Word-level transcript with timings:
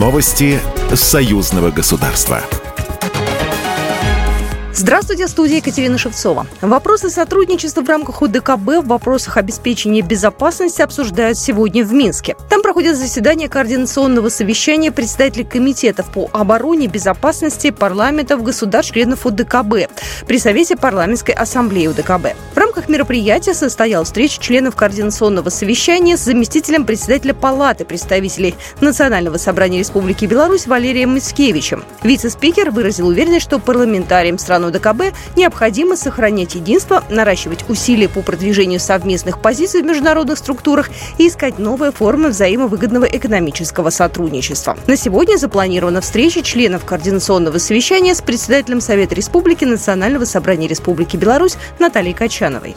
Новости 0.00 0.58
союзного 0.94 1.70
государства. 1.70 2.40
Здравствуйте, 4.72 5.28
студия 5.28 5.58
Екатерина 5.58 5.98
Шевцова. 5.98 6.46
Вопросы 6.62 7.10
сотрудничества 7.10 7.82
в 7.82 7.88
рамках 7.90 8.22
УДКБ 8.22 8.82
в 8.82 8.86
вопросах 8.86 9.36
обеспечения 9.36 10.00
безопасности 10.00 10.80
обсуждают 10.80 11.36
сегодня 11.36 11.84
в 11.84 11.92
Минске. 11.92 12.34
Проходит 12.70 12.96
заседание 12.98 13.48
координационного 13.48 14.28
совещания 14.28 14.92
представителей 14.92 15.42
комитетов 15.42 16.08
по 16.12 16.30
обороне, 16.32 16.86
безопасности 16.86 17.72
парламентов 17.72 18.44
государств-членов 18.44 19.26
УДКБ 19.26 19.90
при 20.28 20.38
Совете 20.38 20.76
парламентской 20.76 21.32
ассамблеи 21.32 21.88
УДКБ. 21.88 22.36
В 22.54 22.56
рамках 22.56 22.88
мероприятия 22.88 23.54
состоялась 23.54 24.06
встреча 24.06 24.40
членов 24.40 24.76
координационного 24.76 25.48
совещания 25.48 26.16
с 26.16 26.20
заместителем 26.20 26.86
председателя 26.86 27.34
Палаты 27.34 27.84
представителей 27.84 28.54
Национального 28.80 29.36
собрания 29.36 29.80
Республики 29.80 30.26
Беларусь 30.26 30.68
Валерием 30.68 31.12
Мицкевичем. 31.12 31.82
Вице-спикер 32.04 32.70
выразил 32.70 33.08
уверенность, 33.08 33.46
что 33.46 33.58
парламентариям 33.58 34.38
стран 34.38 34.66
ОДКБ 34.66 35.12
необходимо 35.34 35.96
сохранять 35.96 36.54
единство, 36.54 37.02
наращивать 37.10 37.68
усилия 37.68 38.08
по 38.08 38.22
продвижению 38.22 38.78
совместных 38.78 39.42
позиций 39.42 39.82
в 39.82 39.86
международных 39.86 40.38
структурах 40.38 40.88
и 41.18 41.26
искать 41.26 41.58
новые 41.58 41.90
формы 41.90 42.28
взаимовыгодного 42.60 43.04
экономического 43.04 43.90
сотрудничества. 43.90 44.76
На 44.86 44.96
сегодня 44.96 45.36
запланирована 45.36 46.00
встреча 46.00 46.42
членов 46.42 46.84
координационного 46.84 47.58
совещания 47.58 48.14
с 48.14 48.20
председателем 48.20 48.80
Совета 48.80 49.14
Республики 49.14 49.64
Национального 49.64 50.24
собрания 50.24 50.68
Республики 50.68 51.16
Беларусь 51.16 51.56
Натальей 51.78 52.12
Качановой. 52.14 52.74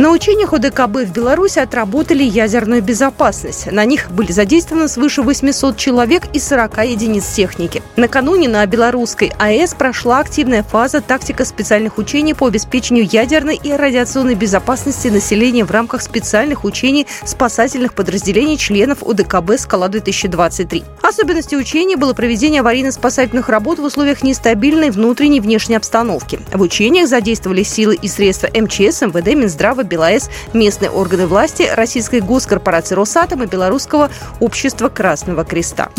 На 0.00 0.10
учениях 0.12 0.54
ОДКБ 0.54 1.04
в 1.04 1.12
Беларуси 1.12 1.58
отработали 1.58 2.24
ядерную 2.24 2.82
безопасность. 2.82 3.70
На 3.70 3.84
них 3.84 4.10
были 4.10 4.32
задействованы 4.32 4.88
свыше 4.88 5.20
800 5.20 5.76
человек 5.76 6.22
и 6.32 6.38
40 6.38 6.86
единиц 6.86 7.26
техники. 7.26 7.82
Накануне 7.96 8.48
на 8.48 8.64
белорусской 8.64 9.30
АЭС 9.38 9.74
прошла 9.74 10.20
активная 10.20 10.62
фаза 10.62 11.02
тактика 11.02 11.44
специальных 11.44 11.98
учений 11.98 12.32
по 12.32 12.46
обеспечению 12.46 13.06
ядерной 13.12 13.60
и 13.62 13.72
радиационной 13.72 14.36
безопасности 14.36 15.08
населения 15.08 15.66
в 15.66 15.70
рамках 15.70 16.00
специальных 16.00 16.64
учений 16.64 17.06
спасательных 17.26 17.92
подразделений 17.92 18.56
членов 18.56 19.02
ОДКБ 19.02 19.58
«Скала-2023». 19.58 20.82
Особенностью 21.02 21.58
учений 21.58 21.96
было 21.96 22.14
проведение 22.14 22.62
аварийно-спасательных 22.62 23.50
работ 23.50 23.78
в 23.78 23.84
условиях 23.84 24.22
нестабильной 24.22 24.88
внутренней 24.92 25.38
и 25.38 25.40
внешней 25.40 25.76
обстановки. 25.76 26.38
В 26.54 26.62
учениях 26.62 27.06
задействовали 27.06 27.64
силы 27.64 27.98
и 28.00 28.08
средства 28.08 28.46
МЧС, 28.46 29.02
МВД, 29.02 29.34
Минздрава, 29.34 29.89
БелАЭС, 29.90 30.30
местные 30.54 30.90
органы 30.90 31.26
власти, 31.26 31.68
российской 31.70 32.20
госкорпорации 32.20 32.94
«Росатом» 32.94 33.42
и 33.42 33.46
Белорусского 33.46 34.10
общества 34.40 34.88
Красного 34.88 35.44
Креста. 35.44 35.90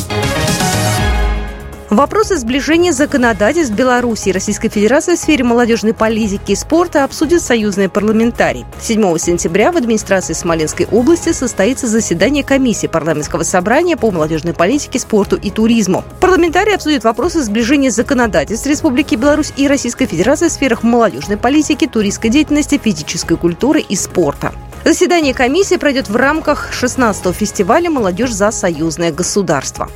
Вопросы 1.91 2.37
сближения 2.37 2.93
законодательств 2.93 3.75
Беларуси 3.75 4.29
и 4.29 4.31
Российской 4.31 4.69
Федерации 4.69 5.15
в 5.15 5.19
сфере 5.19 5.43
молодежной 5.43 5.93
политики 5.93 6.53
и 6.53 6.55
спорта 6.55 7.03
обсудят 7.03 7.41
союзные 7.41 7.89
парламентарии. 7.89 8.65
7 8.79 9.17
сентября 9.17 9.73
в 9.73 9.75
администрации 9.75 10.31
Смоленской 10.31 10.87
области 10.89 11.33
состоится 11.33 11.87
заседание 11.87 12.45
комиссии 12.45 12.87
парламентского 12.87 13.43
собрания 13.43 13.97
по 13.97 14.09
молодежной 14.09 14.53
политике, 14.53 14.99
спорту 14.99 15.35
и 15.35 15.49
туризму. 15.49 16.05
Парламентарии 16.21 16.73
обсудят 16.73 17.03
вопросы 17.03 17.43
сближения 17.43 17.91
законодательств 17.91 18.67
Республики 18.67 19.15
Беларусь 19.15 19.51
и 19.57 19.67
Российской 19.67 20.05
Федерации 20.05 20.47
в 20.47 20.53
сферах 20.53 20.83
молодежной 20.83 21.35
политики, 21.35 21.87
туристской 21.87 22.29
деятельности, 22.29 22.79
физической 22.81 23.35
культуры 23.35 23.81
и 23.81 23.97
спорта. 23.97 24.53
Заседание 24.85 25.33
комиссии 25.33 25.75
пройдет 25.75 26.07
в 26.07 26.15
рамках 26.15 26.71
16-го 26.71 27.33
фестиваля 27.33 27.89
«Молодежь 27.89 28.31
за 28.31 28.49
союзное 28.51 29.11
государство». 29.11 29.89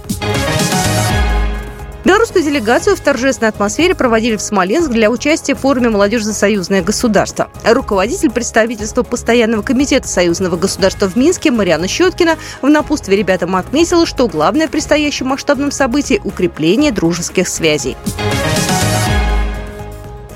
Белорусскую 2.06 2.44
делегацию 2.44 2.96
в 2.96 3.00
торжественной 3.00 3.50
атмосфере 3.50 3.96
проводили 3.96 4.35
в 4.35 4.41
Смоленск 4.41 4.91
для 4.91 5.09
участия 5.09 5.56
в 5.56 5.59
форуме 5.62 5.90
«Молодежь 5.90 6.22
за 6.22 6.35
союзное 6.35 6.84
государство». 6.84 7.50
Руководитель 7.66 8.30
представительства 8.30 9.02
Постоянного 9.02 9.63
комитета 9.63 10.07
союзного 10.07 10.56
государства 10.56 11.09
в 11.09 11.16
Минске 11.16 11.50
Марьяна 11.50 11.88
Щеткина 11.88 12.38
в 12.62 12.69
напутствии 12.69 13.16
ребятам 13.16 13.56
отметила, 13.56 14.06
что 14.06 14.28
главное 14.28 14.68
в 14.68 14.72
предстоящем 14.72 15.28
масштабном 15.28 15.72
событии– 15.72 16.22
укрепление 16.24 16.91
дружеских 16.91 17.47
связей. 17.47 17.97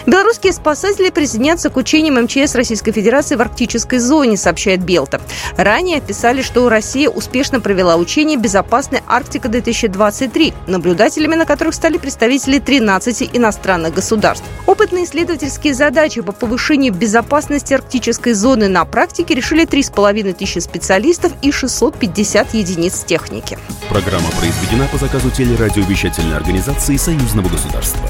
Белорусские 0.06 0.54
спасатели 0.54 1.10
присоединятся 1.10 1.70
к 1.70 1.78
учениям 1.78 2.24
МЧС 2.24 2.56
Российской 2.56 2.92
Федерации 2.92 3.36
в 3.36 3.42
арктической 3.42 4.00
зоне, 4.00 4.38
сообщает 4.38 4.82
Белта. 4.82 5.22
Ранее 5.58 6.02
писали, 6.02 6.42
что 6.42 6.68
Россия 6.70 7.10
успешно 7.10 7.60
провела 7.60 7.96
учение 7.96 8.38
«Безопасная 8.38 9.04
Арктика-2023», 9.08 10.54
наблюдателями 10.68 11.36
на 11.36 11.46
которых 11.46 11.76
стали 11.76 11.98
представители 11.98 12.60
13 12.60 13.30
иностранных 13.34 13.94
государств. 13.94 14.46
Опытные 14.66 15.06
исследовательские 15.06 15.74
задачи 15.74 16.22
по 16.22 16.32
повышению 16.32 16.94
безопасности 16.94 17.74
арктической 17.74 18.34
зоны 18.34 18.68
на 18.68 18.86
практике 18.86 19.36
решили 19.36 19.66
3,5 19.66 20.34
тысячи 20.34 20.60
специалистов 20.60 21.34
и 21.42 21.52
650 21.52 22.54
единиц 22.54 23.04
техники. 23.04 23.58
Программа 23.90 24.30
произведена 24.40 24.88
по 24.92 24.98
заказу 24.98 25.30
телерадиовещательной 25.30 26.38
организации 26.38 26.98
Союзного 26.98 27.50
государства. 27.50 28.10